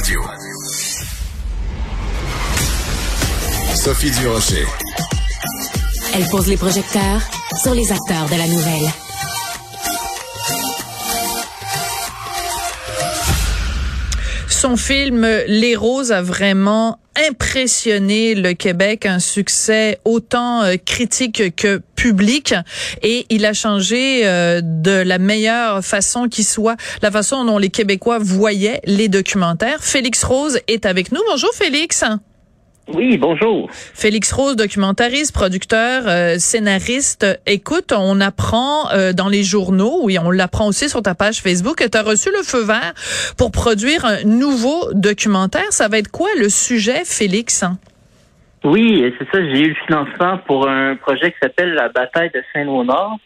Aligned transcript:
Radio. 0.00 0.22
Sophie 3.74 4.10
Durocher. 4.12 4.64
Elle 6.14 6.26
pose 6.28 6.48
les 6.48 6.56
projecteurs 6.56 7.20
sur 7.62 7.74
les 7.74 7.92
acteurs 7.92 8.26
de 8.30 8.36
la 8.36 8.46
nouvelle. 8.46 8.90
Son 14.48 14.78
film 14.78 15.26
Les 15.46 15.76
Roses 15.76 16.12
a 16.12 16.22
vraiment 16.22 16.99
impressionné 17.28 18.34
le 18.34 18.52
Québec, 18.52 19.06
un 19.06 19.18
succès 19.18 19.98
autant 20.04 20.62
euh, 20.62 20.76
critique 20.76 21.54
que 21.56 21.80
public 21.96 22.54
et 23.02 23.26
il 23.28 23.44
a 23.44 23.52
changé 23.52 24.22
euh, 24.24 24.60
de 24.62 25.02
la 25.02 25.18
meilleure 25.18 25.84
façon 25.84 26.28
qui 26.28 26.44
soit 26.44 26.76
la 27.02 27.10
façon 27.10 27.44
dont 27.44 27.58
les 27.58 27.68
Québécois 27.68 28.18
voyaient 28.18 28.80
les 28.84 29.08
documentaires. 29.08 29.82
Félix 29.82 30.24
Rose 30.24 30.60
est 30.66 30.86
avec 30.86 31.12
nous. 31.12 31.20
Bonjour 31.28 31.52
Félix. 31.52 32.04
Oui, 32.94 33.18
bonjour. 33.18 33.68
Félix 33.70 34.32
Rose, 34.32 34.56
documentariste, 34.56 35.32
producteur, 35.32 36.02
euh, 36.06 36.34
scénariste. 36.38 37.26
Écoute, 37.46 37.92
on 37.96 38.20
apprend 38.20 38.90
euh, 38.92 39.12
dans 39.12 39.28
les 39.28 39.44
journaux, 39.44 40.00
oui, 40.02 40.18
on 40.18 40.30
l'apprend 40.30 40.66
aussi 40.66 40.88
sur 40.88 41.00
ta 41.02 41.14
page 41.14 41.40
Facebook, 41.40 41.76
que 41.76 41.88
tu 41.88 41.96
as 41.96 42.02
reçu 42.02 42.30
le 42.30 42.42
feu 42.42 42.64
vert 42.64 42.92
pour 43.38 43.52
produire 43.52 44.04
un 44.04 44.24
nouveau 44.24 44.92
documentaire. 44.92 45.70
Ça 45.70 45.88
va 45.88 45.98
être 45.98 46.10
quoi 46.10 46.28
le 46.38 46.48
sujet, 46.48 47.04
Félix? 47.04 47.64
Oui, 48.64 49.14
c'est 49.18 49.28
ça. 49.30 49.44
J'ai 49.44 49.60
eu 49.60 49.68
le 49.68 49.74
financement 49.86 50.38
pour 50.46 50.68
un 50.68 50.96
projet 50.96 51.30
qui 51.30 51.38
s'appelle 51.40 51.74
la 51.74 51.88
bataille 51.90 52.30
de 52.34 52.42
Saint-Léonard. 52.52 53.16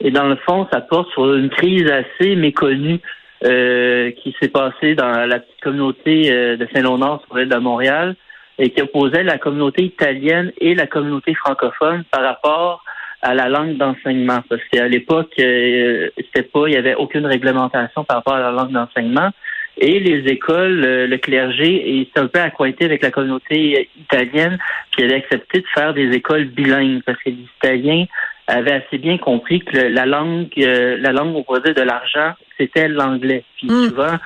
Et 0.00 0.10
dans 0.10 0.26
le 0.26 0.36
fond, 0.44 0.66
ça 0.72 0.80
porte 0.80 1.10
sur 1.12 1.32
une 1.34 1.50
crise 1.50 1.88
assez 1.88 2.34
méconnue 2.34 3.00
euh, 3.44 4.10
qui 4.22 4.34
s'est 4.40 4.48
passée 4.48 4.94
dans 4.96 5.24
la 5.26 5.38
petite 5.38 5.60
communauté 5.62 6.56
de 6.56 6.68
Saint-Léonard 6.74 7.22
sur 7.26 7.36
l'île 7.36 7.48
de 7.48 7.56
Montréal 7.58 8.16
et 8.58 8.70
qui 8.70 8.82
opposait 8.82 9.22
la 9.22 9.38
communauté 9.38 9.82
italienne 9.82 10.52
et 10.58 10.74
la 10.74 10.86
communauté 10.86 11.34
francophone 11.34 12.04
par 12.10 12.22
rapport 12.22 12.84
à 13.22 13.34
la 13.34 13.48
langue 13.48 13.76
d'enseignement. 13.76 14.42
Parce 14.48 14.62
qu'à 14.70 14.86
l'époque, 14.86 15.32
euh, 15.38 16.10
c'était 16.16 16.42
pas, 16.42 16.68
il 16.68 16.74
y 16.74 16.76
avait 16.76 16.94
aucune 16.94 17.26
réglementation 17.26 18.04
par 18.04 18.18
rapport 18.18 18.34
à 18.34 18.40
la 18.40 18.50
langue 18.50 18.72
d'enseignement. 18.72 19.30
Et 19.78 19.98
les 19.98 20.30
écoles, 20.30 20.84
euh, 20.84 21.06
le 21.06 21.18
clergé, 21.18 22.00
est 22.00 22.18
un 22.18 22.28
peu 22.28 22.38
accointé 22.38 22.84
avec 22.84 23.02
la 23.02 23.10
communauté 23.10 23.88
italienne 23.98 24.58
qui 24.94 25.02
avait 25.02 25.16
accepté 25.16 25.60
de 25.60 25.66
faire 25.74 25.94
des 25.94 26.12
écoles 26.12 26.44
bilingues 26.44 27.02
parce 27.04 27.18
que 27.18 27.30
les 27.30 27.46
Italiens 27.56 28.04
avaient 28.46 28.82
assez 28.86 28.98
bien 28.98 29.18
compris 29.18 29.60
que 29.60 29.76
la 29.76 30.06
langue, 30.06 30.50
euh, 30.58 30.96
la 31.00 31.12
langue 31.12 31.34
opposée 31.34 31.74
de 31.74 31.82
l'argent, 31.82 32.34
c'était 32.58 32.88
l'anglais. 32.88 33.42
Puis 33.56 33.68
mm. 33.68 33.88
souvent, 33.88 34.16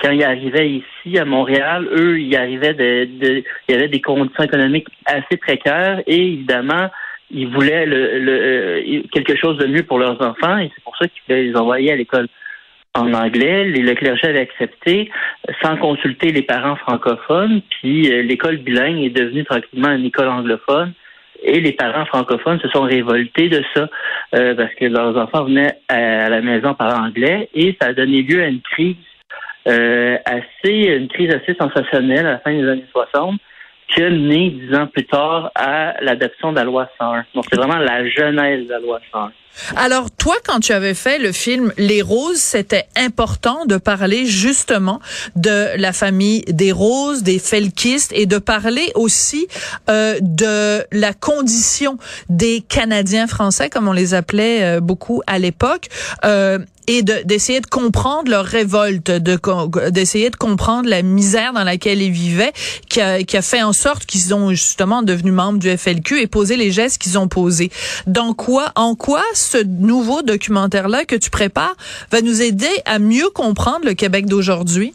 quand 0.00 0.10
ils 0.10 0.24
arrivaient 0.24 0.70
ici 0.70 1.18
à 1.18 1.24
Montréal, 1.24 1.88
eux, 1.92 2.20
ils 2.20 2.36
arrivaient 2.36 2.74
de, 2.74 3.04
de 3.04 3.44
il 3.68 3.74
y 3.74 3.78
avait 3.78 3.88
des 3.88 4.00
conditions 4.00 4.44
économiques 4.44 4.88
assez 5.06 5.36
précaires 5.36 6.02
et 6.06 6.32
évidemment, 6.32 6.90
ils 7.30 7.48
voulaient 7.48 7.86
le, 7.86 8.18
le, 8.18 8.32
euh, 8.32 9.02
quelque 9.12 9.36
chose 9.36 9.56
de 9.58 9.66
mieux 9.66 9.82
pour 9.82 9.98
leurs 9.98 10.20
enfants 10.20 10.58
et 10.58 10.70
c'est 10.74 10.84
pour 10.84 10.96
ça 10.96 11.06
qu'ils 11.08 11.34
les 11.34 11.56
envoyer 11.56 11.92
à 11.92 11.96
l'école 11.96 12.28
en 12.94 13.12
anglais. 13.12 13.64
Le 13.64 13.94
clergé 13.94 14.28
avait 14.28 14.40
accepté 14.40 15.10
sans 15.62 15.76
consulter 15.76 16.30
les 16.32 16.42
parents 16.42 16.76
francophones, 16.76 17.60
puis 17.80 18.12
euh, 18.12 18.22
l'école 18.22 18.58
bilingue 18.58 19.02
est 19.02 19.10
devenue 19.10 19.44
tranquillement 19.44 19.92
une 19.92 20.06
école 20.06 20.28
anglophone. 20.28 20.92
Et 21.42 21.60
les 21.60 21.72
parents 21.72 22.06
francophones 22.06 22.60
se 22.60 22.68
sont 22.68 22.82
révoltés 22.82 23.48
de 23.48 23.62
ça 23.74 23.88
euh, 24.34 24.54
parce 24.54 24.72
que 24.74 24.86
leurs 24.86 25.16
enfants 25.16 25.44
venaient 25.44 25.76
à 25.88 26.30
la 26.30 26.40
maison 26.40 26.72
par 26.74 26.98
anglais 26.98 27.50
et 27.54 27.76
ça 27.80 27.88
a 27.88 27.92
donné 27.92 28.22
lieu 28.22 28.42
à 28.42 28.46
une 28.46 28.62
crise 28.62 28.96
euh, 29.66 30.18
assez, 30.24 30.96
une 30.96 31.08
crise 31.08 31.30
assez 31.34 31.54
sensationnelle 31.54 32.26
à 32.26 32.32
la 32.32 32.38
fin 32.38 32.52
des 32.52 32.68
années 32.68 32.86
60 32.90 33.40
qui 33.88 34.02
a 34.02 34.10
mené 34.10 34.50
dix 34.50 34.74
ans 34.74 34.86
plus 34.86 35.04
tard 35.06 35.50
à 35.54 35.94
l'adoption 36.00 36.52
de 36.52 36.56
la 36.56 36.64
loi 36.64 36.88
101. 36.98 37.24
Donc, 37.34 37.44
c'est 37.50 37.56
vraiment 37.56 37.78
la 37.78 38.08
genèse 38.08 38.66
de 38.66 38.70
la 38.70 38.80
loi 38.80 39.00
101. 39.12 39.32
Alors, 39.76 40.10
toi, 40.10 40.34
quand 40.44 40.60
tu 40.60 40.72
avais 40.72 40.94
fait 40.94 41.18
le 41.18 41.32
film 41.32 41.72
Les 41.78 42.02
Roses, 42.02 42.38
c'était 42.38 42.86
important 42.96 43.64
de 43.66 43.76
parler 43.76 44.26
justement 44.26 45.00
de 45.36 45.76
la 45.76 45.92
famille 45.92 46.42
des 46.48 46.72
Roses, 46.72 47.22
des 47.22 47.38
Felkistes, 47.38 48.12
et 48.14 48.26
de 48.26 48.38
parler 48.38 48.90
aussi 48.94 49.46
euh, 49.88 50.18
de 50.20 50.84
la 50.92 51.12
condition 51.12 51.98
des 52.28 52.64
Canadiens 52.68 53.26
français, 53.26 53.70
comme 53.70 53.88
on 53.88 53.92
les 53.92 54.14
appelait 54.14 54.62
euh, 54.62 54.80
beaucoup 54.80 55.22
à 55.26 55.38
l'époque. 55.38 55.88
Euh, 56.24 56.58
et 56.86 57.02
d'essayer 57.02 57.60
de, 57.60 57.66
comprendre 57.66 58.30
leur 58.30 58.44
révolte, 58.44 59.10
de 59.10 59.90
d'essayer 59.90 60.30
de 60.30 60.36
comprendre 60.36 60.88
la 60.88 61.02
misère 61.02 61.52
dans 61.52 61.64
laquelle 61.64 62.02
ils 62.02 62.10
vivaient, 62.10 62.52
qui 62.88 63.00
a, 63.00 63.22
qui 63.22 63.36
a 63.36 63.42
fait 63.42 63.62
en 63.62 63.72
sorte 63.72 64.04
qu'ils 64.06 64.34
ont 64.34 64.50
justement 64.50 65.02
devenu 65.02 65.32
membres 65.32 65.58
du 65.58 65.74
FLQ 65.76 66.20
et 66.20 66.26
posé 66.26 66.56
les 66.56 66.72
gestes 66.72 66.98
qu'ils 66.98 67.18
ont 67.18 67.28
posés. 67.28 67.70
Dans 68.06 68.34
quoi, 68.34 68.72
en 68.74 68.94
quoi 68.94 69.22
ce 69.44 69.64
nouveau 69.64 70.22
documentaire-là 70.22 71.04
que 71.04 71.16
tu 71.16 71.30
prépares 71.30 71.74
va 72.10 72.20
nous 72.20 72.42
aider 72.42 72.74
à 72.86 72.98
mieux 72.98 73.30
comprendre 73.34 73.84
le 73.84 73.94
Québec 73.94 74.26
d'aujourd'hui? 74.26 74.94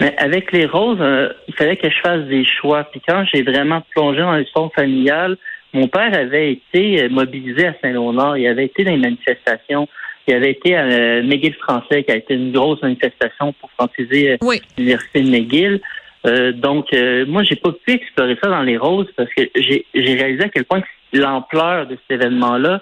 Mais 0.00 0.14
avec 0.18 0.52
les 0.52 0.66
roses, 0.66 0.98
euh, 1.00 1.32
il 1.48 1.54
fallait 1.54 1.76
que 1.76 1.90
je 1.90 2.00
fasse 2.00 2.24
des 2.26 2.44
choix. 2.44 2.84
Puis 2.84 3.02
quand 3.06 3.24
j'ai 3.32 3.42
vraiment 3.42 3.82
plongé 3.94 4.20
dans 4.20 4.36
l'histoire 4.36 4.70
familiale, 4.72 5.36
mon 5.72 5.88
père 5.88 6.14
avait 6.14 6.52
été 6.52 7.08
mobilisé 7.08 7.66
à 7.66 7.74
Saint-Léonard. 7.82 8.38
Il 8.38 8.46
avait 8.46 8.66
été 8.66 8.84
dans 8.84 8.92
les 8.92 8.96
manifestations 8.96 9.88
qui 10.28 10.34
avait 10.34 10.50
été 10.50 10.76
à 10.76 10.84
euh, 10.84 11.22
McGill 11.22 11.54
français, 11.54 12.04
qui 12.04 12.12
a 12.12 12.16
été 12.16 12.34
une 12.34 12.52
grosse 12.52 12.82
manifestation 12.82 13.54
pour 13.54 13.70
franciser 13.70 14.32
euh, 14.32 14.56
l'université 14.76 15.22
de 15.22 15.30
McGill. 15.30 15.80
Euh, 16.26 16.52
donc, 16.52 16.92
moi, 17.26 17.42
j'ai 17.44 17.56
pas 17.56 17.72
pu 17.72 17.92
explorer 17.92 18.36
ça 18.42 18.50
dans 18.50 18.62
les 18.62 18.76
roses 18.76 19.06
parce 19.16 19.30
que 19.32 19.42
j'ai 19.54 19.86
réalisé 19.94 20.44
à 20.44 20.48
quel 20.50 20.66
point 20.66 20.82
l'ampleur 21.14 21.86
de 21.86 21.96
cet 21.96 22.20
événement-là 22.20 22.80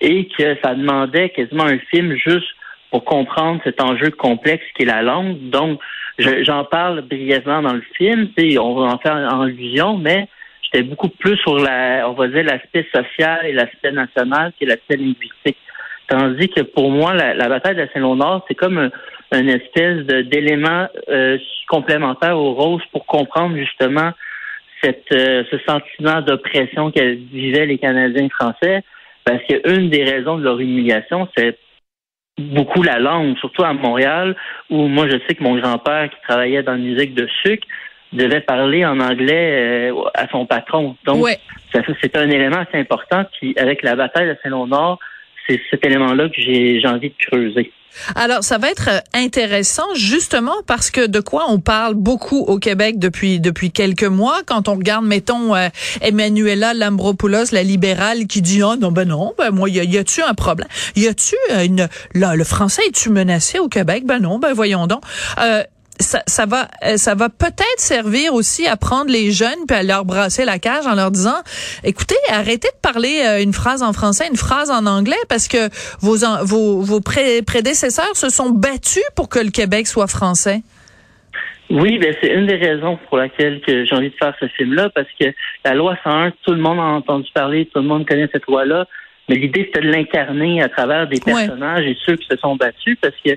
et 0.00 0.28
que 0.28 0.56
ça 0.62 0.74
demandait 0.74 1.30
quasiment 1.30 1.64
un 1.64 1.78
film 1.90 2.14
juste 2.14 2.48
pour 2.90 3.04
comprendre 3.04 3.60
cet 3.64 3.82
enjeu 3.82 4.10
complexe 4.10 4.64
qui 4.76 4.82
est 4.82 4.86
la 4.86 5.02
langue. 5.02 5.50
Donc, 5.50 5.80
j'en 6.18 6.64
parle 6.64 7.02
brièvement 7.02 7.62
dans 7.62 7.74
le 7.74 7.84
film. 7.96 8.28
On 8.60 8.74
va 8.74 8.86
en 8.94 8.98
faire 8.98 9.14
en 9.14 9.42
allusion, 9.42 9.98
mais 9.98 10.28
j'étais 10.62 10.84
beaucoup 10.84 11.08
plus 11.08 11.36
sur 11.38 11.58
la, 11.58 12.08
on 12.08 12.14
va 12.14 12.28
dire, 12.28 12.44
l'aspect 12.44 12.86
social 12.94 13.46
et 13.46 13.52
l'aspect 13.52 13.92
national 13.92 14.52
que 14.58 14.66
l'aspect 14.66 14.96
linguistique. 14.96 15.58
Tandis 16.08 16.48
que 16.48 16.62
pour 16.62 16.90
moi, 16.90 17.12
la, 17.14 17.48
bataille 17.48 17.76
de 17.76 17.86
Saint-Léonard, 17.92 18.42
c'est 18.48 18.54
comme 18.54 18.78
un, 18.78 18.90
une 19.38 19.50
espèce 19.50 20.06
d'élément 20.06 20.88
euh, 21.10 21.36
complémentaire 21.68 22.38
aux 22.38 22.54
roses 22.54 22.82
pour 22.92 23.04
comprendre 23.04 23.56
justement 23.56 24.12
cette, 24.82 25.12
euh, 25.12 25.44
ce 25.50 25.58
sentiment 25.66 26.22
d'oppression 26.22 26.90
que 26.90 27.14
vivaient 27.30 27.66
les 27.66 27.78
Canadiens 27.78 28.28
français. 28.30 28.82
Parce 29.28 29.42
qu'une 29.44 29.90
des 29.90 30.04
raisons 30.04 30.38
de 30.38 30.44
leur 30.44 30.58
humiliation, 30.58 31.28
c'est 31.36 31.58
beaucoup 32.38 32.82
la 32.82 32.98
langue, 32.98 33.36
surtout 33.36 33.62
à 33.62 33.74
Montréal, 33.74 34.34
où 34.70 34.88
moi 34.88 35.06
je 35.06 35.18
sais 35.26 35.34
que 35.34 35.42
mon 35.42 35.54
grand-père 35.58 36.08
qui 36.08 36.16
travaillait 36.26 36.62
dans 36.62 36.72
la 36.72 36.78
musique 36.78 37.12
de 37.12 37.28
sucre 37.44 37.66
devait 38.14 38.40
parler 38.40 38.86
en 38.86 39.00
anglais 39.00 39.90
euh, 39.90 40.02
à 40.14 40.26
son 40.28 40.46
patron. 40.46 40.96
Donc, 41.04 41.26
c'est 41.72 42.16
un 42.16 42.30
élément 42.30 42.56
assez 42.56 42.78
important. 42.78 43.26
Puis 43.38 43.54
avec 43.58 43.82
la 43.82 43.96
bataille 43.96 44.28
de 44.28 44.36
Saint-Léonard, 44.42 44.98
c'est 45.46 45.60
cet 45.68 45.84
élément-là 45.84 46.30
que 46.30 46.40
j'ai 46.40 46.80
envie 46.86 47.10
de 47.10 47.26
creuser. 47.26 47.70
Alors, 48.14 48.44
ça 48.44 48.58
va 48.58 48.70
être 48.70 48.88
euh, 48.88 49.00
intéressant 49.14 49.94
justement 49.94 50.54
parce 50.66 50.90
que 50.90 51.06
de 51.06 51.20
quoi 51.20 51.46
on 51.48 51.60
parle 51.60 51.94
beaucoup 51.94 52.38
au 52.38 52.58
Québec 52.58 52.98
depuis 52.98 53.40
depuis 53.40 53.70
quelques 53.70 54.04
mois. 54.04 54.40
Quand 54.46 54.68
on 54.68 54.74
regarde, 54.74 55.04
mettons, 55.04 55.54
euh, 55.54 55.68
Emmanuela 56.00 56.74
Lambropoulos, 56.74 57.52
la 57.52 57.62
libérale, 57.62 58.26
qui 58.26 58.42
dit 58.42 58.62
oh 58.62 58.76
non 58.76 58.92
ben 58.92 59.06
non, 59.06 59.34
ben 59.38 59.50
moi 59.50 59.68
y, 59.68 59.98
a, 59.98 60.04
tu 60.04 60.22
un 60.22 60.34
problème? 60.34 60.68
Y 60.96 61.08
a-tu 61.08 61.36
euh, 61.52 61.64
une 61.64 61.88
là 62.14 62.36
le 62.36 62.44
français 62.44 62.82
est-tu 62.86 63.10
menacé 63.10 63.58
au 63.58 63.68
Québec? 63.68 64.04
Ben 64.06 64.20
non, 64.20 64.38
ben 64.38 64.52
voyons 64.52 64.86
donc 64.86 65.02
ça, 66.00 66.22
ça 66.26 66.46
va, 66.46 66.68
euh, 66.84 66.96
ça 66.96 67.14
va 67.14 67.28
peut-être 67.28 67.78
servir 67.78 68.34
aussi 68.34 68.66
à 68.66 68.76
prendre 68.76 69.10
les 69.10 69.30
jeunes 69.30 69.66
puis 69.66 69.76
à 69.76 69.82
leur 69.82 70.04
brasser 70.04 70.44
la 70.44 70.58
cage 70.58 70.86
en 70.86 70.94
leur 70.94 71.10
disant, 71.10 71.38
écoutez, 71.84 72.16
arrêtez 72.30 72.68
de 72.68 72.80
parler 72.82 73.22
euh, 73.26 73.42
une 73.42 73.52
phrase 73.52 73.82
en 73.82 73.92
français, 73.92 74.26
une 74.28 74.36
phrase 74.36 74.70
en 74.70 74.86
anglais, 74.86 75.16
parce 75.28 75.48
que 75.48 75.68
vos 76.00 76.16
vos, 76.44 76.80
vos 76.80 77.00
prédécesseurs 77.00 78.16
se 78.16 78.28
sont 78.28 78.50
battus 78.50 79.02
pour 79.16 79.28
que 79.28 79.38
le 79.38 79.50
Québec 79.50 79.86
soit 79.86 80.06
français. 80.06 80.62
Oui, 81.70 81.98
ben 81.98 82.14
c'est 82.20 82.32
une 82.32 82.46
des 82.46 82.56
raisons 82.56 82.98
pour 83.08 83.18
laquelle 83.18 83.60
que 83.60 83.84
j'ai 83.84 83.94
envie 83.94 84.08
de 84.08 84.14
faire 84.14 84.34
ce 84.40 84.46
film-là, 84.48 84.88
parce 84.94 85.08
que 85.20 85.26
la 85.64 85.74
loi 85.74 85.96
101, 86.02 86.32
tout 86.42 86.52
le 86.52 86.60
monde 86.60 86.78
a 86.78 86.82
entendu 86.82 87.28
parler, 87.34 87.66
tout 87.66 87.80
le 87.80 87.86
monde 87.86 88.06
connaît 88.06 88.28
cette 88.32 88.46
loi-là, 88.46 88.86
mais 89.28 89.36
l'idée 89.36 89.64
c'était 89.66 89.86
de 89.86 89.92
l'incarner 89.92 90.62
à 90.62 90.70
travers 90.70 91.06
des 91.06 91.20
personnages 91.20 91.84
et 91.84 91.96
ceux 92.06 92.16
qui 92.16 92.26
se 92.26 92.36
sont 92.38 92.56
battus, 92.56 92.96
parce 93.02 93.14
que 93.22 93.32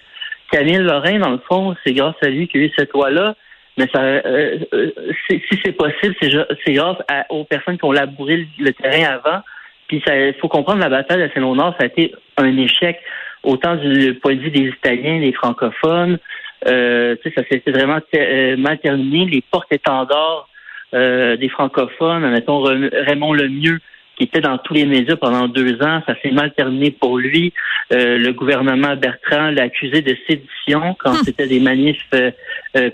Camille 0.51 0.77
Lorrain, 0.77 1.19
dans 1.19 1.29
le 1.29 1.39
fond, 1.47 1.75
c'est 1.83 1.93
grâce 1.93 2.15
à 2.21 2.27
lui 2.27 2.47
qu'il 2.47 2.61
y 2.61 2.63
a 2.63 2.67
eu 2.67 2.71
cette 2.77 2.93
loi-là. 2.93 3.35
Mais 3.77 3.87
ça, 3.93 4.01
euh, 4.01 4.59
euh, 4.73 4.91
si 5.29 5.41
c'est 5.63 5.71
possible, 5.71 6.15
c'est 6.19 6.73
grâce 6.73 6.97
aux 7.29 7.45
personnes 7.45 7.77
qui 7.77 7.85
ont 7.85 7.91
labouré 7.91 8.47
le, 8.59 8.73
terrain 8.73 9.15
avant. 9.15 9.41
Puis 9.87 10.03
il 10.05 10.35
faut 10.39 10.49
comprendre 10.49 10.79
la 10.79 10.89
bataille 10.89 11.21
de 11.21 11.29
Saint-Léonard, 11.33 11.75
ça 11.77 11.83
a 11.83 11.87
été 11.87 12.13
un 12.37 12.57
échec, 12.57 12.99
autant 13.43 13.75
du 13.75 14.13
point 14.15 14.35
de 14.35 14.41
vue 14.41 14.51
des 14.51 14.67
Italiens, 14.67 15.19
des 15.19 15.33
francophones, 15.33 16.19
Euh, 16.67 17.15
ça 17.35 17.43
s'était 17.49 17.71
vraiment 17.71 17.99
euh, 18.15 18.57
mal 18.57 18.79
terminé. 18.79 19.25
Les 19.25 19.41
porte-étendards 19.41 20.47
euh, 20.93 21.35
des 21.37 21.49
francophones, 21.49 22.29
mettons 22.29 22.61
Raymond 22.61 23.33
Lemieux, 23.33 23.79
qui 24.21 24.27
était 24.27 24.41
dans 24.41 24.59
tous 24.59 24.75
les 24.75 24.85
médias 24.85 25.15
pendant 25.15 25.47
deux 25.47 25.81
ans, 25.81 26.03
ça 26.05 26.13
s'est 26.21 26.29
mal 26.29 26.53
terminé 26.53 26.91
pour 26.91 27.17
lui. 27.17 27.53
Euh, 27.91 28.19
le 28.19 28.33
gouvernement 28.33 28.95
Bertrand 28.95 29.49
l'a 29.49 29.63
accusé 29.63 30.03
de 30.03 30.15
sédition 30.29 30.95
quand 30.99 31.13
hum. 31.13 31.21
c'était 31.25 31.47
des 31.47 31.59
manifs 31.59 32.07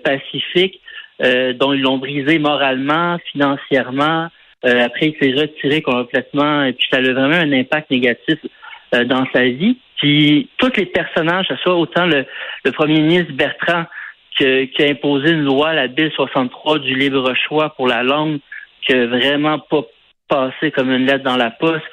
pacifiques, 0.04 0.80
dont 1.20 1.74
ils 1.74 1.82
l'ont 1.82 1.98
brisé 1.98 2.40
moralement, 2.40 3.18
financièrement. 3.32 4.30
après, 4.64 5.08
il 5.08 5.16
s'est 5.20 5.38
retiré 5.38 5.82
complètement, 5.82 6.64
et 6.64 6.72
puis 6.72 6.88
ça 6.90 7.00
a 7.00 7.02
vraiment 7.02 7.36
un 7.36 7.52
impact 7.52 7.92
négatif 7.92 8.40
dans 8.94 9.26
sa 9.34 9.44
vie. 9.44 9.78
Puis 9.98 10.48
tous 10.58 10.72
les 10.78 10.86
personnages, 10.86 11.48
ce 11.50 11.56
soit 11.58 11.76
autant 11.76 12.06
le, 12.06 12.26
premier 12.72 13.02
ministre 13.02 13.34
Bertrand 13.34 13.86
qui 14.38 14.46
a 14.46 14.90
imposé 14.90 15.32
une 15.32 15.44
loi, 15.44 15.74
la 15.74 15.88
Bill 15.88 16.12
63 16.16 16.80
du 16.80 16.96
libre 16.96 17.34
choix 17.36 17.72
pour 17.72 17.88
la 17.88 18.04
langue, 18.04 18.40
qui 18.86 18.94
a 18.94 19.06
vraiment 19.08 19.60
pas 19.60 19.84
passé 20.28 20.72
comme 20.72 20.92
une 20.92 21.06
lettre 21.06 21.24
dans 21.24 21.38
la 21.38 21.52
poste, 21.52 21.86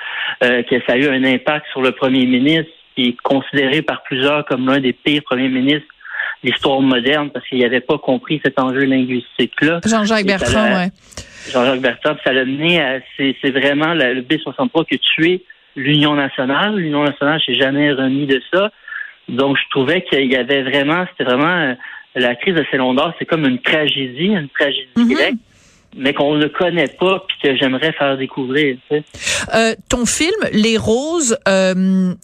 euh, 0.43 0.63
que 0.63 0.77
ça 0.87 0.95
a 0.95 0.97
eu 0.97 1.09
un 1.09 1.25
impact 1.25 1.67
sur 1.73 1.83
le 1.83 1.93
premier 1.93 2.27
ministre, 2.27 2.71
qui 2.95 3.09
est 3.09 3.21
considéré 3.23 3.83
par 3.83 4.03
plusieurs 4.03 4.45
comme 4.45 4.67
l'un 4.67 4.81
des 4.81 4.93
pires 4.93 5.23
premiers 5.25 5.49
ministres 5.49 5.89
de 6.43 6.51
l'histoire 6.51 6.81
moderne 6.81 7.31
parce 7.31 7.47
qu'il 7.49 7.59
n'avait 7.59 7.81
pas 7.81 7.99
compris 7.99 8.41
cet 8.45 8.59
enjeu 8.59 8.85
linguistique-là. 8.85 9.81
Jean-Jacques 9.85 10.27
Bertrand, 10.27 10.77
oui. 10.77 10.91
Jean-Jacques 11.53 11.81
Bertrand, 11.81 12.17
ça 12.25 12.33
l'a 12.33 12.45
mené 12.45 12.81
à, 12.81 13.01
c'est 13.17 13.51
vraiment 13.51 13.95
le 13.95 14.21
Bill 14.21 14.41
63 14.41 14.85
qui 14.85 14.95
a 14.95 14.99
tué 14.99 15.45
l'Union 15.77 16.15
nationale. 16.15 16.77
L'Union 16.77 17.05
nationale 17.05 17.41
s'est 17.45 17.55
jamais 17.55 17.93
remis 17.93 18.27
de 18.27 18.41
ça. 18.53 18.71
Donc, 19.29 19.57
je 19.57 19.63
trouvais 19.71 20.03
qu'il 20.03 20.31
y 20.31 20.37
avait 20.37 20.63
vraiment, 20.63 21.07
c'était 21.11 21.25
vraiment 21.25 21.47
euh, 21.47 21.75
la 22.15 22.35
crise 22.37 22.55
de 22.55 22.65
Célon 22.71 22.95
d'Or, 22.95 23.13
c'est 23.19 23.25
comme 23.25 23.45
une 23.47 23.61
tragédie, 23.61 24.27
une 24.27 24.49
tragédie 24.51 24.89
mhm. 24.97 25.13
grecque 25.13 25.35
mais 25.97 26.15
qu'on 26.15 26.35
ne 26.37 26.47
connaît 26.47 26.89
pas 26.89 27.25
puis 27.27 27.37
que 27.43 27.57
j'aimerais 27.57 27.93
faire 27.93 28.17
découvrir. 28.17 28.77
Euh, 29.55 29.75
ton 29.89 30.07
film 30.07 30.35
Les 30.53 30.77
Roses, 30.77 31.37
euh, 31.49 32.15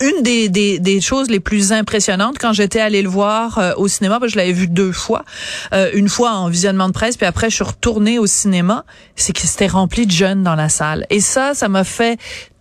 une 0.00 0.22
des, 0.22 0.48
des, 0.48 0.78
des, 0.78 1.00
choses 1.00 1.30
les 1.30 1.40
plus 1.40 1.72
impressionnantes 1.72 2.36
quand 2.38 2.52
j'étais 2.52 2.80
allée 2.80 3.02
le 3.02 3.08
voir 3.08 3.58
euh, 3.58 3.72
au 3.76 3.88
cinéma, 3.88 4.18
parce 4.18 4.32
que 4.32 4.34
je 4.34 4.38
l'avais 4.38 4.52
vu 4.52 4.66
deux 4.66 4.92
fois, 4.92 5.24
euh, 5.72 5.90
une 5.94 6.08
fois 6.08 6.32
en 6.32 6.48
visionnement 6.48 6.88
de 6.88 6.92
presse, 6.92 7.16
puis 7.16 7.26
après 7.26 7.50
je 7.50 7.56
suis 7.56 7.64
retournée 7.64 8.18
au 8.18 8.26
cinéma, 8.26 8.84
c'est 9.14 9.32
que 9.32 9.40
c'était 9.40 9.66
rempli 9.66 10.06
de 10.06 10.10
jeunes 10.10 10.42
dans 10.42 10.56
la 10.56 10.68
salle. 10.68 11.06
Et 11.10 11.20
ça, 11.20 11.54
ça 11.54 11.68
m'a 11.68 11.84
fait 11.84 12.18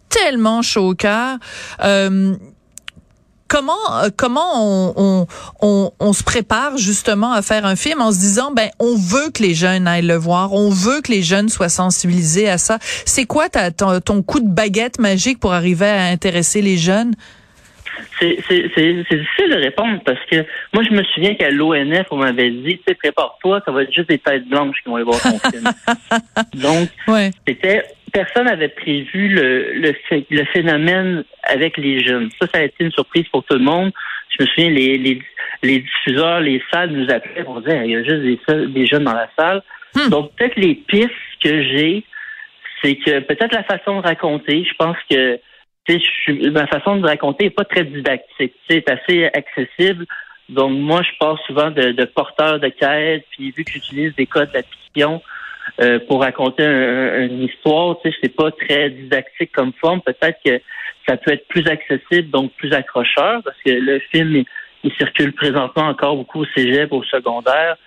tellement 0.09 0.61
chaud 0.61 0.89
au 0.89 0.93
cœur. 0.93 1.37
Euh, 1.83 2.35
comment 3.53 4.09
comment 4.17 4.51
on, 4.55 5.27
on, 5.61 5.91
on, 5.99 6.13
se 6.13 6.23
prépare 6.23 6.77
justement 6.77 7.31
à 7.33 7.43
faire 7.43 7.67
un 7.67 7.75
film 7.75 8.01
en 8.01 8.11
se 8.11 8.19
disant 8.19 8.51
ben 8.51 8.69
on 8.79 8.95
veut 8.95 9.29
que 9.31 9.43
les 9.43 9.53
jeunes 9.53 9.87
aillent 9.87 10.07
le 10.07 10.15
voir, 10.15 10.53
on 10.53 10.69
veut 10.69 11.01
que 11.01 11.11
les 11.11 11.21
jeunes 11.21 11.49
soient 11.49 11.69
sensibilisés 11.69 12.49
à 12.49 12.57
ça. 12.57 12.79
C'est 12.81 13.25
quoi 13.25 13.49
ta, 13.49 13.69
ton, 13.69 13.99
ton, 13.99 14.23
coup 14.23 14.39
de 14.39 14.49
baguette 14.49 14.99
magique 14.99 15.39
pour 15.39 15.53
arriver 15.53 15.85
à 15.85 16.05
intéresser 16.05 16.63
les 16.63 16.77
jeunes? 16.77 17.13
C'est 18.19 18.37
difficile 18.37 19.49
de 19.49 19.61
répondre 19.61 19.99
parce 20.03 20.19
que 20.31 20.37
moi, 20.73 20.83
je 20.83 20.95
me 20.95 21.03
souviens 21.03 21.35
qu'à 21.35 21.51
l'ONF, 21.51 22.07
on 22.09 22.17
m'avait 22.17 22.49
dit, 22.49 22.77
tu 22.77 22.83
sais, 22.87 22.95
prépare-toi, 22.95 23.61
ça 23.65 23.71
va 23.71 23.83
être 23.83 23.93
juste 23.93 24.09
des 24.09 24.17
têtes 24.17 24.47
blanches 24.47 24.77
qui 24.83 24.89
vont 24.89 24.95
aller 24.95 25.05
voir 25.05 25.21
ton 25.21 25.37
film. 25.37 25.69
Donc, 26.55 26.89
c'était 27.47 27.83
personne 28.13 28.45
n'avait 28.45 28.69
prévu 28.69 29.27
le, 29.29 29.73
le, 30.29 30.45
phénomène 30.45 31.23
avec 31.41 31.77
les 31.77 32.03
jeunes. 32.03 32.29
Ça, 32.39 32.47
ça 32.53 32.59
a 32.59 32.63
été 32.63 32.85
une 32.85 32.91
surprise 32.91 33.27
pour 33.29 33.43
tout 33.43 33.55
le 33.55 33.63
monde. 33.63 33.91
Je 34.29 34.43
me 34.43 34.47
souviens, 34.47 34.69
les, 34.69 34.97
les, 34.97 35.21
les 35.63 35.79
diffuseurs, 35.79 36.39
les 36.39 36.61
salles 36.71 36.91
nous 36.91 37.11
appelaient 37.11 37.43
pour 37.43 37.61
dire 37.61 37.83
il 37.83 37.91
y 37.91 37.95
a 37.95 38.03
juste 38.03 38.21
des, 38.21 38.67
des 38.67 38.85
jeunes 38.85 39.03
dans 39.03 39.13
la 39.13 39.29
salle. 39.37 39.63
Hmm. 39.95 40.09
Donc, 40.09 40.31
peut-être 40.35 40.55
les 40.55 40.75
pistes 40.75 41.11
que 41.43 41.63
j'ai, 41.63 42.03
c'est 42.81 42.95
que 42.95 43.19
peut-être 43.19 43.53
la 43.53 43.63
façon 43.63 43.99
de 43.99 44.03
raconter, 44.05 44.63
je 44.63 44.73
pense 44.75 44.97
que 45.09 45.39
ma 46.51 46.67
façon 46.67 46.97
de 46.97 47.05
raconter 47.05 47.45
n'est 47.45 47.49
pas 47.49 47.65
très 47.65 47.83
didactique. 47.83 48.53
C'est 48.69 48.89
assez 48.89 49.25
accessible. 49.25 50.05
Donc, 50.49 50.71
moi, 50.71 51.01
je 51.01 51.17
pars 51.19 51.39
souvent 51.47 51.71
de, 51.71 51.91
de 51.91 52.05
porteurs 52.05 52.59
de 52.59 52.67
quête, 52.67 53.25
puis 53.31 53.51
vu 53.51 53.63
que 53.63 53.71
j'utilise 53.71 54.13
des 54.15 54.27
codes 54.27 54.51
d'addition, 54.51 55.21
euh, 55.81 55.99
pour 56.07 56.21
raconter 56.21 56.63
une 56.63 57.43
histoire. 57.43 57.97
Tu 58.01 58.11
sais, 58.11 58.17
c'est 58.21 58.35
pas 58.35 58.51
très 58.51 58.89
didactique 58.89 59.51
comme 59.51 59.73
forme. 59.81 60.01
Peut-être 60.01 60.37
que 60.45 60.61
ça 61.07 61.17
peut 61.17 61.31
être 61.31 61.47
plus 61.47 61.67
accessible, 61.67 62.29
donc 62.29 62.51
plus 62.53 62.73
accrocheur, 62.73 63.41
parce 63.43 63.57
que 63.65 63.71
le 63.71 63.99
film, 64.11 64.43
il, 64.83 64.93
circule 64.97 65.33
présentement 65.33 65.87
encore 65.87 66.15
beaucoup 66.17 66.41
au 66.41 66.45
cégep, 66.55 66.91
au 66.91 67.03
secondaire. 67.03 67.77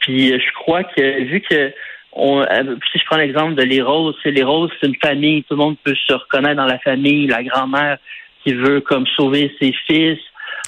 Puis 0.00 0.32
euh, 0.32 0.38
je 0.38 0.52
crois 0.52 0.84
que 0.84 1.22
vu 1.24 1.40
que 1.40 1.72
on, 2.12 2.42
euh, 2.42 2.76
si 2.92 2.98
je 2.98 3.04
prends 3.06 3.16
l'exemple 3.16 3.54
de 3.54 3.62
Les 3.62 3.80
Roses, 3.80 4.14
c'est 4.22 4.30
Les 4.30 4.42
Roses, 4.42 4.70
c'est 4.80 4.86
une 4.86 4.96
famille, 4.96 5.42
tout 5.44 5.54
le 5.54 5.58
monde 5.58 5.76
peut 5.82 5.94
se 6.06 6.12
reconnaître 6.12 6.56
dans 6.56 6.66
la 6.66 6.78
famille, 6.78 7.26
la 7.26 7.42
grand-mère 7.42 7.96
qui 8.44 8.52
veut 8.52 8.80
comme 8.80 9.06
sauver 9.16 9.54
ses 9.60 9.72
fils. 9.86 10.18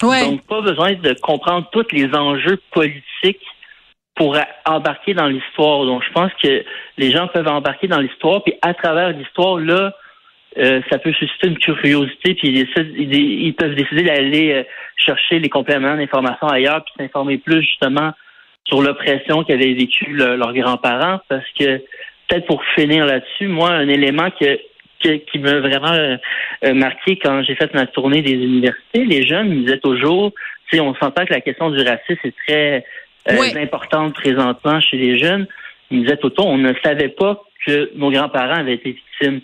Donc 0.01 0.45
pas 0.47 0.61
besoin 0.61 0.93
de 0.93 1.13
comprendre 1.21 1.69
tous 1.71 1.85
les 1.91 2.13
enjeux 2.13 2.59
politiques 2.71 3.45
pour 4.15 4.37
embarquer 4.65 5.13
dans 5.13 5.27
l'histoire. 5.27 5.85
Donc, 5.85 6.03
je 6.07 6.11
pense 6.11 6.31
que 6.41 6.63
les 6.97 7.11
gens 7.11 7.27
peuvent 7.27 7.47
embarquer 7.47 7.87
dans 7.87 7.99
l'histoire, 7.99 8.43
puis 8.43 8.53
à 8.61 8.73
travers 8.73 9.09
l'histoire, 9.09 9.57
là, 9.57 9.93
euh, 10.57 10.81
ça 10.89 10.97
peut 10.99 11.11
susciter 11.11 11.47
une 11.49 11.57
curiosité, 11.57 12.33
puis 12.33 12.65
ils, 12.75 13.53
peuvent 13.55 13.75
décider 13.75 14.03
d'aller 14.03 14.53
euh, 14.53 14.63
chercher 14.95 15.39
les 15.39 15.49
compléments 15.49 15.97
d'information 15.97 16.47
ailleurs, 16.47 16.83
puis 16.85 16.93
s'informer 16.97 17.37
plus 17.37 17.61
justement 17.61 18.13
sur 18.63 18.81
l'oppression 18.81 19.43
qu'avaient 19.43 19.73
vécu 19.73 20.13
leurs 20.13 20.53
grands-parents, 20.53 21.19
parce 21.27 21.45
que 21.59 21.77
peut-être 22.27 22.47
pour 22.47 22.63
finir 22.73 23.05
là-dessus, 23.05 23.47
moi, 23.47 23.71
un 23.71 23.89
élément 23.89 24.29
que, 24.31 24.57
qui 25.01 25.39
m'a 25.39 25.59
vraiment 25.59 25.91
euh, 25.91 26.73
marqué 26.73 27.17
quand 27.17 27.43
j'ai 27.43 27.55
fait 27.55 27.73
ma 27.73 27.85
tournée 27.85 28.21
des 28.21 28.33
universités, 28.33 29.03
les 29.03 29.27
jeunes 29.27 29.49
me 29.49 29.65
disaient 29.65 29.79
toujours, 29.79 30.31
tu 30.69 30.77
sais, 30.77 30.81
on 30.81 30.95
s'entend 30.95 31.25
que 31.25 31.33
la 31.33 31.41
question 31.41 31.69
du 31.69 31.83
racisme 31.83 32.19
est 32.23 32.35
très 32.47 32.85
euh, 33.29 33.61
importante 33.61 34.13
présentement 34.13 34.79
chez 34.81 34.97
les 34.97 35.19
jeunes. 35.19 35.47
Ils 35.91 36.03
disaient 36.03 36.17
tout 36.17 36.31
on 36.39 36.57
ne 36.57 36.73
savait 36.83 37.09
pas 37.09 37.41
que 37.65 37.91
nos 37.95 38.11
grands-parents 38.11 38.59
avaient 38.59 38.75
été 38.75 38.91
victimes 38.91 39.41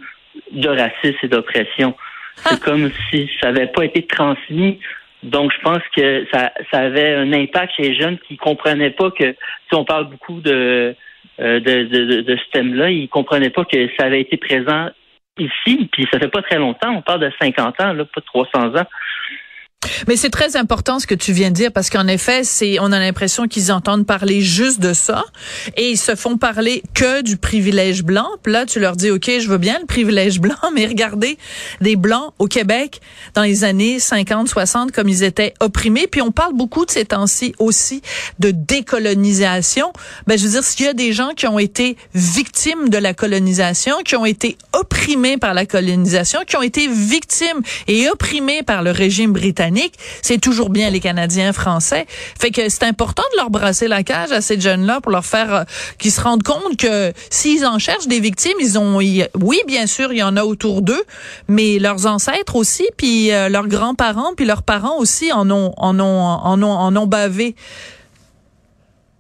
de 0.51 0.69
racisme 0.69 1.17
et 1.23 1.27
d'oppression. 1.27 1.95
C'est 2.35 2.55
ah. 2.55 2.59
comme 2.63 2.91
si 3.09 3.29
ça 3.39 3.51
n'avait 3.51 3.67
pas 3.67 3.85
été 3.85 4.05
transmis. 4.05 4.79
Donc, 5.23 5.51
je 5.55 5.61
pense 5.61 5.81
que 5.95 6.25
ça, 6.33 6.51
ça 6.71 6.79
avait 6.79 7.13
un 7.13 7.31
impact 7.33 7.73
chez 7.75 7.83
les 7.83 7.95
jeunes 7.95 8.17
qui 8.27 8.37
comprenaient 8.37 8.91
pas 8.91 9.11
que, 9.11 9.33
si 9.33 9.75
on 9.75 9.85
parle 9.85 10.09
beaucoup 10.09 10.41
de, 10.41 10.95
euh, 11.39 11.59
de, 11.59 11.83
de, 11.83 12.21
de, 12.21 12.37
ce 12.37 12.51
thème-là, 12.51 12.89
ils 12.89 13.07
comprenaient 13.07 13.51
pas 13.51 13.65
que 13.65 13.87
ça 13.97 14.05
avait 14.05 14.21
été 14.21 14.37
présent 14.37 14.89
ici, 15.37 15.89
puis 15.91 16.07
ça 16.11 16.19
fait 16.19 16.27
pas 16.27 16.41
très 16.41 16.57
longtemps, 16.57 16.91
on 16.91 17.01
parle 17.01 17.21
de 17.21 17.31
50 17.39 17.79
ans, 17.81 17.93
là, 17.93 18.05
pas 18.05 18.21
300 18.21 18.75
ans. 18.75 18.87
Mais 20.07 20.15
c'est 20.15 20.29
très 20.29 20.55
important 20.57 20.99
ce 20.99 21.07
que 21.07 21.15
tu 21.15 21.31
viens 21.31 21.49
de 21.49 21.55
dire 21.55 21.71
parce 21.71 21.89
qu'en 21.89 22.07
effet, 22.07 22.43
c'est 22.43 22.79
on 22.79 22.91
a 22.91 22.99
l'impression 22.99 23.47
qu'ils 23.47 23.71
entendent 23.71 24.05
parler 24.05 24.41
juste 24.41 24.79
de 24.79 24.93
ça 24.93 25.23
et 25.75 25.89
ils 25.91 25.97
se 25.97 26.15
font 26.15 26.37
parler 26.37 26.83
que 26.93 27.21
du 27.21 27.37
privilège 27.37 28.03
blanc. 28.03 28.27
Puis 28.43 28.53
là, 28.53 28.65
tu 28.65 28.79
leur 28.79 28.95
dis 28.95 29.09
OK, 29.09 29.25
je 29.39 29.47
veux 29.47 29.57
bien 29.57 29.79
le 29.79 29.85
privilège 29.85 30.39
blanc, 30.39 30.55
mais 30.75 30.85
regardez 30.85 31.37
des 31.81 31.95
blancs 31.95 32.33
au 32.37 32.47
Québec 32.47 33.01
dans 33.33 33.41
les 33.41 33.63
années 33.63 33.99
50, 33.99 34.47
60 34.47 34.91
comme 34.91 35.09
ils 35.09 35.23
étaient 35.23 35.53
opprimés. 35.59 36.07
Puis 36.07 36.21
on 36.21 36.31
parle 36.31 36.53
beaucoup 36.53 36.85
de 36.85 36.91
ces 36.91 37.05
temps-ci 37.05 37.55
aussi 37.57 38.01
de 38.39 38.51
décolonisation. 38.51 39.91
Ben 40.27 40.37
je 40.37 40.43
veux 40.43 40.51
dire 40.51 40.63
s'il 40.63 40.85
y 40.85 40.89
a 40.89 40.93
des 40.93 41.11
gens 41.11 41.31
qui 41.35 41.47
ont 41.47 41.59
été 41.59 41.97
victimes 42.13 42.89
de 42.89 42.97
la 42.97 43.13
colonisation, 43.13 43.95
qui 44.05 44.15
ont 44.15 44.25
été 44.25 44.57
opprimés 44.73 45.37
par 45.37 45.55
la 45.55 45.65
colonisation, 45.65 46.41
qui 46.45 46.55
ont 46.55 46.61
été 46.61 46.87
victimes 46.87 47.61
et 47.87 48.09
opprimés 48.09 48.61
par 48.61 48.83
le 48.83 48.91
régime 48.91 49.33
britannique 49.33 49.70
c'est 50.21 50.39
toujours 50.39 50.69
bien 50.69 50.89
les 50.89 50.99
Canadiens 50.99 51.53
français. 51.53 52.05
Fait 52.07 52.51
que 52.51 52.69
c'est 52.69 52.83
important 52.83 53.23
de 53.33 53.37
leur 53.37 53.49
brasser 53.49 53.87
la 53.87 54.03
cage 54.03 54.31
à 54.31 54.41
ces 54.41 54.59
jeunes-là 54.59 55.01
pour 55.01 55.11
leur 55.11 55.25
faire 55.25 55.53
euh, 55.53 55.63
qu'ils 55.99 56.11
se 56.11 56.21
rendent 56.21 56.43
compte 56.43 56.77
que 56.77 57.11
s'ils 57.29 57.65
en 57.65 57.79
cherchent 57.79 58.07
des 58.07 58.19
victimes, 58.19 58.57
ils 58.59 58.77
ont 58.77 58.97
oui, 58.97 59.61
bien 59.67 59.87
sûr, 59.87 60.11
il 60.11 60.19
y 60.19 60.23
en 60.23 60.37
a 60.37 60.43
autour 60.43 60.81
d'eux, 60.81 61.03
mais 61.47 61.79
leurs 61.79 62.05
ancêtres 62.05 62.55
aussi, 62.55 62.87
puis 62.97 63.31
euh, 63.31 63.49
leurs 63.49 63.67
grands-parents, 63.67 64.33
puis 64.35 64.45
leurs 64.45 64.63
parents 64.63 64.97
aussi 64.97 65.31
en 65.31 65.49
ont 65.49 65.73
en 65.77 65.99
ont 65.99 66.21
en 66.21 66.61
ont 66.61 66.71
en 66.71 66.95
ont 66.95 67.07
bavé. 67.07 67.55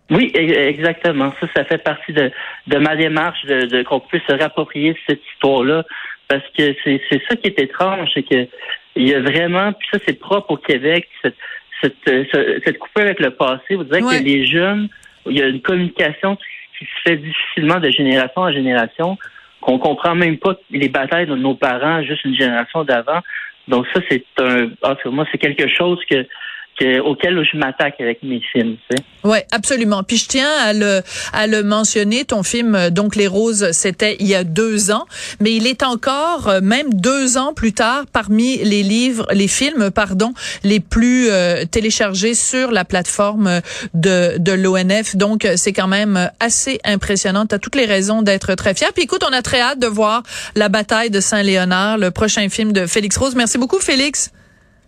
Oui, 0.09 0.29
exactement. 0.35 1.33
Ça, 1.39 1.47
ça 1.55 1.63
fait 1.63 1.77
partie 1.77 2.11
de, 2.11 2.31
de 2.67 2.77
ma 2.77 2.97
démarche 2.97 3.45
de 3.45 3.81
qu'on 3.83 4.01
puisse 4.01 4.23
se 4.27 4.33
réapproprier 4.33 4.95
cette 5.07 5.21
histoire-là. 5.33 5.85
Parce 6.27 6.43
que 6.57 6.73
c'est 6.83 7.21
ça 7.27 7.35
qui 7.35 7.47
est 7.47 7.59
étrange, 7.59 8.09
c'est 8.13 8.23
que 8.23 8.47
il 8.95 9.07
y 9.07 9.13
a 9.13 9.21
vraiment, 9.21 9.73
puis 9.73 9.87
ça 9.91 9.99
c'est 10.05 10.19
propre 10.19 10.51
au 10.51 10.57
Québec, 10.57 11.07
cette, 11.21 11.35
cette, 11.81 12.07
euh, 12.07 12.59
cette 12.63 12.77
coupure 12.77 13.03
avec 13.03 13.19
le 13.19 13.31
passé. 13.31 13.75
Vous 13.75 13.83
direz 13.83 14.01
que 14.01 14.23
les 14.23 14.45
jeunes, 14.45 14.89
il 15.25 15.37
y 15.37 15.41
a 15.41 15.47
une 15.47 15.61
communication 15.61 16.37
qui 16.77 16.85
se 16.85 17.09
fait 17.09 17.17
difficilement 17.17 17.79
de 17.79 17.89
génération 17.89 18.41
en 18.41 18.51
génération, 18.51 19.17
qu'on 19.61 19.77
comprend 19.79 20.15
même 20.15 20.37
pas 20.37 20.55
les 20.71 20.89
batailles 20.89 21.27
de 21.27 21.35
nos 21.35 21.55
parents 21.55 22.03
juste 22.03 22.25
une 22.25 22.35
génération 22.35 22.83
d'avant. 22.83 23.21
Donc 23.67 23.85
ça, 23.93 24.01
c'est 24.09 24.25
un, 24.39 24.69
ah, 24.81 24.95
moi, 25.05 25.25
c'est 25.31 25.37
quelque 25.37 25.67
chose 25.67 25.99
que 26.09 26.25
auquel 26.99 27.43
je 27.43 27.57
m'attaque 27.57 27.99
avec 27.99 28.23
mes 28.23 28.41
films. 28.51 28.77
Tu 28.89 28.97
sais. 28.97 29.03
Ouais, 29.23 29.45
absolument. 29.51 30.03
Puis 30.03 30.17
je 30.17 30.27
tiens 30.27 30.49
à 30.63 30.73
le 30.73 31.01
à 31.33 31.47
le 31.47 31.63
mentionner. 31.63 32.25
Ton 32.25 32.43
film, 32.43 32.75
euh, 32.75 32.89
donc 32.89 33.15
Les 33.15 33.27
Roses, 33.27 33.71
c'était 33.71 34.17
il 34.19 34.27
y 34.27 34.35
a 34.35 34.43
deux 34.43 34.91
ans, 34.91 35.05
mais 35.39 35.53
il 35.53 35.67
est 35.67 35.83
encore 35.83 36.47
euh, 36.47 36.61
même 36.61 36.93
deux 36.93 37.37
ans 37.37 37.53
plus 37.53 37.73
tard 37.73 38.05
parmi 38.11 38.57
les 38.57 38.83
livres, 38.83 39.27
les 39.31 39.47
films, 39.47 39.91
pardon, 39.91 40.33
les 40.63 40.79
plus 40.79 41.29
euh, 41.29 41.65
téléchargés 41.65 42.33
sur 42.33 42.71
la 42.71 42.85
plateforme 42.85 43.61
de 43.93 44.37
de 44.37 44.51
l'ONF. 44.51 45.15
Donc 45.15 45.47
c'est 45.55 45.73
quand 45.73 45.87
même 45.87 46.29
assez 46.39 46.79
impressionnant. 46.83 47.45
Tu 47.45 47.55
as 47.55 47.59
toutes 47.59 47.75
les 47.75 47.85
raisons 47.85 48.21
d'être 48.21 48.55
très 48.55 48.73
fier. 48.73 48.91
Puis 48.93 49.03
écoute, 49.03 49.23
on 49.27 49.33
a 49.33 49.41
très 49.41 49.61
hâte 49.61 49.79
de 49.79 49.87
voir 49.87 50.23
la 50.55 50.69
bataille 50.69 51.09
de 51.09 51.19
Saint-Léonard, 51.19 51.97
le 51.97 52.11
prochain 52.11 52.49
film 52.49 52.73
de 52.73 52.85
Félix 52.85 53.17
Rose. 53.17 53.35
Merci 53.35 53.57
beaucoup, 53.57 53.79
Félix. 53.79 54.31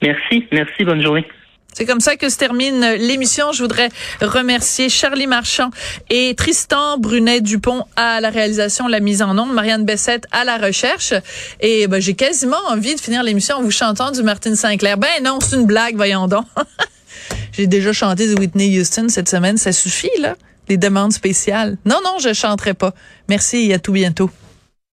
Merci, 0.01 0.45
merci, 0.51 0.83
bonne 0.83 1.01
journée. 1.01 1.25
C'est 1.73 1.85
comme 1.85 1.99
ça 1.99 2.15
que 2.15 2.29
se 2.29 2.37
termine 2.37 2.81
l'émission. 2.97 3.51
Je 3.51 3.61
voudrais 3.61 3.89
remercier 4.21 4.89
Charlie 4.89 5.27
Marchand 5.27 5.69
et 6.09 6.35
Tristan 6.35 6.97
Brunet-Dupont 6.97 7.85
à 7.95 8.21
la 8.21 8.29
réalisation, 8.29 8.87
la 8.87 8.99
mise 8.99 9.21
en 9.21 9.37
onde, 9.37 9.53
Marianne 9.53 9.85
Bessette 9.85 10.25
à 10.31 10.43
la 10.45 10.57
recherche. 10.57 11.13
Et 11.59 11.87
ben, 11.87 11.99
j'ai 11.99 12.13
quasiment 12.13 12.57
envie 12.69 12.95
de 12.95 12.99
finir 12.99 13.23
l'émission 13.23 13.57
en 13.57 13.61
vous 13.61 13.71
chantant 13.71 14.11
du 14.11 14.23
Martin 14.23 14.55
Sinclair. 14.55 14.97
Ben 14.97 15.09
non, 15.23 15.39
c'est 15.41 15.55
une 15.55 15.65
blague, 15.65 15.95
voyons 15.95 16.27
donc. 16.27 16.45
j'ai 17.53 17.67
déjà 17.67 17.93
chanté 17.93 18.27
de 18.27 18.39
Whitney 18.39 18.79
Houston 18.79 19.07
cette 19.09 19.29
semaine. 19.29 19.57
Ça 19.57 19.71
suffit, 19.71 20.11
là? 20.19 20.35
Les 20.69 20.77
demandes 20.77 21.11
spéciales. 21.11 21.77
Non, 21.85 21.99
non, 22.03 22.17
je 22.19 22.33
chanterai 22.33 22.73
pas. 22.73 22.93
Merci 23.27 23.69
et 23.69 23.73
à 23.73 23.79
tout 23.79 23.91
bientôt. 23.91 24.29